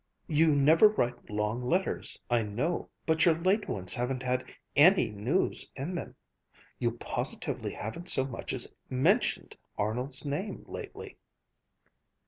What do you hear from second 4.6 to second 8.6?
any news in them! You positively haven't so much